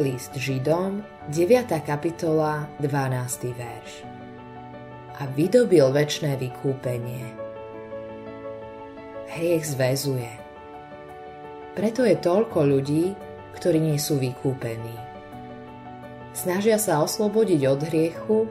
List 0.00 0.32
Židom, 0.32 1.04
9. 1.28 1.68
kapitola, 1.84 2.64
12. 2.80 3.52
verš. 3.52 4.00
A 5.20 5.28
vydobil 5.28 5.92
väčšné 5.92 6.40
vykúpenie. 6.40 7.28
Hriech 9.28 9.68
zväzuje. 9.68 10.32
Preto 11.76 12.08
je 12.08 12.16
toľko 12.16 12.64
ľudí, 12.64 13.12
ktorí 13.60 13.76
nie 13.76 14.00
sú 14.00 14.16
vykúpení. 14.16 14.96
Snažia 16.32 16.80
sa 16.80 17.04
oslobodiť 17.04 17.60
od 17.68 17.80
hriechu, 17.92 18.48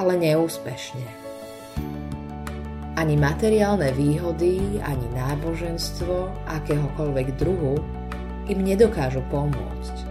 ale 0.00 0.16
neúspešne. 0.16 1.08
Ani 2.96 3.20
materiálne 3.20 3.92
výhody, 3.92 4.80
ani 4.80 5.06
náboženstvo 5.12 6.48
akéhokoľvek 6.48 7.36
druhu 7.36 7.76
im 8.48 8.64
nedokážu 8.64 9.20
pomôcť. 9.28 10.09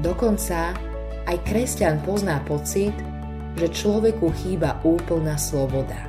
Dokonca 0.00 0.72
aj 1.28 1.36
kresťan 1.44 2.00
pozná 2.00 2.40
pocit, 2.48 2.96
že 3.60 3.68
človeku 3.68 4.32
chýba 4.40 4.80
úplná 4.80 5.36
sloboda. 5.36 6.08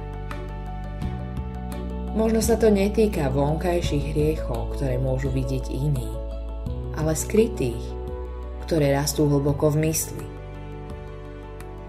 Možno 2.15 2.43
sa 2.43 2.59
to 2.59 2.67
netýka 2.71 3.31
vonkajších 3.31 4.15
hriechov, 4.15 4.75
ktoré 4.75 4.99
môžu 4.99 5.31
vidieť 5.31 5.71
iní, 5.71 6.07
ale 6.95 7.15
skrytých, 7.15 7.79
ktoré 8.67 8.95
rastú 8.95 9.27
hlboko 9.27 9.71
v 9.75 9.91
mysli. 9.91 10.27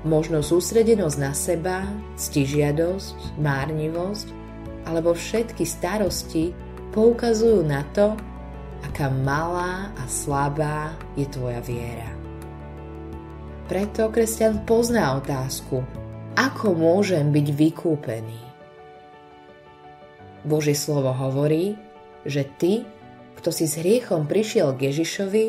Možno 0.03 0.43
sústredenosť 0.43 1.19
na 1.19 1.31
seba, 1.31 1.87
ctižiadosť, 2.19 3.39
márnivosť 3.39 4.27
alebo 4.91 5.15
všetky 5.15 5.63
starosti 5.63 6.51
poukazujú 6.91 7.63
na 7.63 7.87
to, 7.95 8.19
aká 8.83 9.09
malá 9.11 9.91
a 9.97 10.05
slabá 10.11 10.95
je 11.15 11.27
tvoja 11.31 11.63
viera. 11.63 12.11
Preto 13.71 14.11
kresťan 14.13 14.67
pozná 14.69 15.17
otázku, 15.17 15.81
ako 16.37 16.77
môžem 16.77 17.31
byť 17.33 17.47
vykúpený. 17.57 18.43
Božie 20.43 20.75
slovo 20.75 21.15
hovorí, 21.15 21.79
že 22.27 22.45
ty, 22.59 22.83
kto 23.39 23.55
si 23.55 23.71
s 23.71 23.79
hriechom 23.79 24.27
prišiel 24.27 24.75
k 24.75 24.91
Ježišovi, 24.91 25.47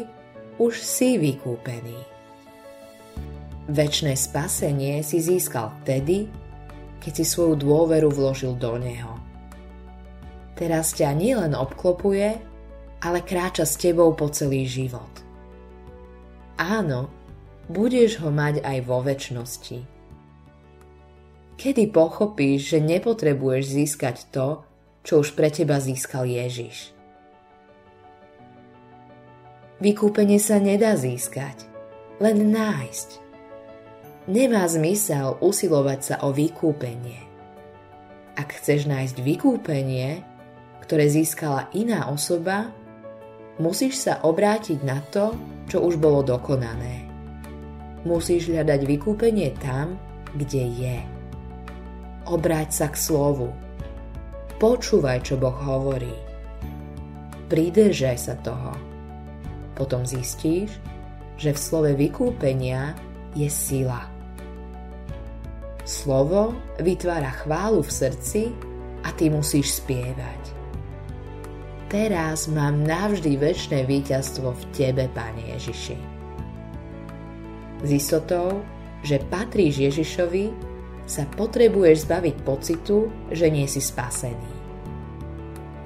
už 0.61 0.73
si 0.79 1.17
vykúpený. 1.17 1.97
Večné 3.73 4.13
spasenie 4.13 5.01
si 5.01 5.23
získal 5.23 5.73
vtedy, 5.81 6.29
keď 7.01 7.11
si 7.19 7.25
svoju 7.25 7.57
dôveru 7.57 8.11
vložil 8.11 8.53
do 8.55 8.77
Neho. 8.77 9.17
Teraz 10.53 10.93
ťa 10.93 11.15
nielen 11.17 11.57
obklopuje, 11.57 12.52
ale 13.03 13.19
kráča 13.19 13.67
s 13.67 13.75
tebou 13.75 14.15
po 14.15 14.31
celý 14.31 14.63
život. 14.63 15.11
Áno, 16.55 17.11
budeš 17.67 18.23
ho 18.23 18.31
mať 18.31 18.63
aj 18.63 18.77
vo 18.87 19.03
väčšnosti. 19.03 19.79
Kedy 21.59 21.83
pochopíš, 21.91 22.75
že 22.75 22.79
nepotrebuješ 22.79 23.63
získať 23.67 24.17
to, 24.31 24.63
čo 25.03 25.19
už 25.19 25.35
pre 25.35 25.51
teba 25.51 25.83
získal 25.83 26.23
Ježiš? 26.23 26.95
Vykúpenie 29.83 30.39
sa 30.39 30.63
nedá 30.63 30.95
získať, 30.95 31.67
len 32.23 32.55
nájsť. 32.55 33.09
Nemá 34.31 34.63
zmysel 34.63 35.35
usilovať 35.43 35.99
sa 35.99 36.15
o 36.23 36.31
vykúpenie. 36.31 37.19
Ak 38.39 38.55
chceš 38.55 38.87
nájsť 38.87 39.19
vykúpenie, 39.19 40.23
ktoré 40.79 41.11
získala 41.11 41.67
iná 41.75 42.07
osoba, 42.07 42.71
musíš 43.61 44.01
sa 44.01 44.23
obrátiť 44.25 44.81
na 44.81 45.01
to, 45.13 45.35
čo 45.69 45.85
už 45.85 46.01
bolo 46.01 46.25
dokonané. 46.25 47.05
Musíš 48.03 48.51
hľadať 48.51 48.81
vykúpenie 48.83 49.53
tam, 49.61 49.95
kde 50.33 50.63
je. 50.67 50.97
Obráť 52.27 52.69
sa 52.71 52.87
k 52.89 52.97
slovu. 52.97 53.53
Počúvaj, 54.57 55.27
čo 55.27 55.35
Boh 55.37 55.55
hovorí. 55.55 56.15
Pridržaj 57.51 58.17
sa 58.17 58.35
toho. 58.39 58.73
Potom 59.75 60.07
zistíš, 60.07 60.73
že 61.37 61.51
v 61.51 61.59
slove 61.59 61.91
vykúpenia 61.93 62.95
je 63.37 63.49
sila. 63.49 64.07
Slovo 65.83 66.55
vytvára 66.79 67.43
chválu 67.43 67.83
v 67.83 67.91
srdci 67.91 68.43
a 69.03 69.11
ty 69.11 69.27
musíš 69.27 69.83
spievať 69.83 70.62
teraz 71.93 72.49
mám 72.49 72.81
navždy 72.81 73.37
väčšie 73.37 73.85
víťazstvo 73.85 74.49
v 74.49 74.63
Tebe, 74.73 75.05
Pane 75.13 75.53
Ježiši. 75.53 75.97
S 77.85 77.89
istotou, 77.93 78.65
že 79.05 79.21
patríš 79.29 79.93
Ježišovi, 79.93 80.73
sa 81.05 81.27
potrebuješ 81.35 82.07
zbaviť 82.07 82.35
pocitu, 82.47 83.11
že 83.29 83.51
nie 83.51 83.67
si 83.67 83.83
spasený. 83.83 84.51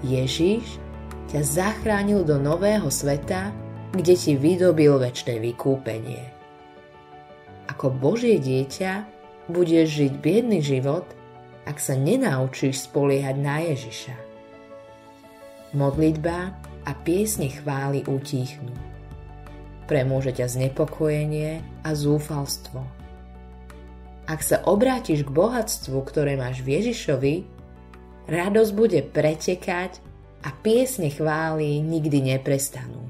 Ježiš 0.06 0.78
ťa 1.28 1.42
zachránil 1.42 2.22
do 2.24 2.38
nového 2.38 2.88
sveta, 2.88 3.52
kde 3.92 4.14
ti 4.14 4.38
vydobil 4.38 5.02
väčšie 5.02 5.42
vykúpenie. 5.42 6.24
Ako 7.68 7.92
Božie 7.92 8.38
dieťa 8.38 9.04
budeš 9.50 10.06
žiť 10.06 10.14
biedný 10.22 10.62
život, 10.62 11.04
ak 11.66 11.82
sa 11.82 11.98
nenaučíš 11.98 12.88
spoliehať 12.88 13.36
na 13.42 13.66
Ježiša 13.74 14.27
modlitba 15.78 16.58
a 16.90 16.92
piesne 17.06 17.54
chvály 17.54 18.02
utíchnú. 18.10 18.74
Premôže 19.86 20.34
ťa 20.34 20.50
znepokojenie 20.58 21.62
a 21.86 21.94
zúfalstvo. 21.94 22.82
Ak 24.28 24.44
sa 24.44 24.60
obrátiš 24.68 25.24
k 25.24 25.32
bohatstvu, 25.32 26.04
ktoré 26.04 26.36
máš 26.36 26.60
v 26.66 26.82
Ježišovi, 26.82 27.36
radosť 28.28 28.72
bude 28.76 29.00
pretekať 29.06 30.04
a 30.44 30.52
piesne 30.52 31.08
chvály 31.08 31.80
nikdy 31.80 32.36
neprestanú. 32.36 33.08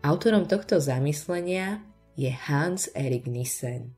Autorom 0.00 0.48
tohto 0.48 0.80
zamyslenia 0.80 1.84
je 2.16 2.32
Hans 2.32 2.88
Erik 2.96 3.28
Nissen. 3.28 3.92